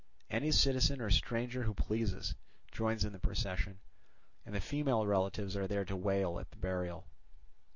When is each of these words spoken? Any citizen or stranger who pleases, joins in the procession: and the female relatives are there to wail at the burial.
Any 0.31 0.49
citizen 0.51 0.99
or 0.99 1.11
stranger 1.11 1.61
who 1.61 1.75
pleases, 1.75 2.33
joins 2.71 3.05
in 3.05 3.13
the 3.13 3.19
procession: 3.19 3.77
and 4.47 4.55
the 4.55 4.59
female 4.59 5.05
relatives 5.05 5.55
are 5.55 5.67
there 5.67 5.85
to 5.85 5.95
wail 5.95 6.39
at 6.39 6.49
the 6.49 6.57
burial. 6.57 7.05